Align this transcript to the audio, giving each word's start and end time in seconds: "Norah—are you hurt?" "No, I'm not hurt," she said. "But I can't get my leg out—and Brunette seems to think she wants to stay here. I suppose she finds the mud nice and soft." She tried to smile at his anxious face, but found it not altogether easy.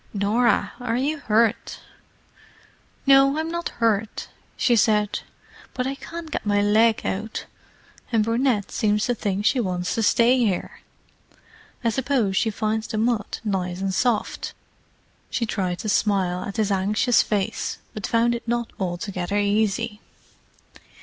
"Norah—are 0.15 0.97
you 0.97 1.19
hurt?" 1.19 1.79
"No, 3.05 3.37
I'm 3.37 3.49
not 3.51 3.69
hurt," 3.77 4.29
she 4.57 4.75
said. 4.75 5.19
"But 5.75 5.85
I 5.85 5.93
can't 5.93 6.31
get 6.31 6.43
my 6.43 6.59
leg 6.59 7.01
out—and 7.05 8.23
Brunette 8.23 8.71
seems 8.71 9.05
to 9.05 9.13
think 9.13 9.45
she 9.45 9.59
wants 9.59 9.93
to 9.93 10.01
stay 10.01 10.39
here. 10.39 10.79
I 11.83 11.91
suppose 11.91 12.35
she 12.35 12.49
finds 12.49 12.87
the 12.87 12.97
mud 12.97 13.37
nice 13.43 13.79
and 13.79 13.93
soft." 13.93 14.55
She 15.29 15.45
tried 15.45 15.77
to 15.81 15.89
smile 15.89 16.45
at 16.45 16.57
his 16.57 16.71
anxious 16.71 17.21
face, 17.21 17.77
but 17.93 18.07
found 18.07 18.33
it 18.33 18.47
not 18.47 18.73
altogether 18.79 19.37
easy. 19.37 20.01